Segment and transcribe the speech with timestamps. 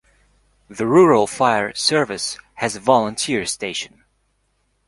[0.67, 4.03] The Rural Fire Service has a volunteer station.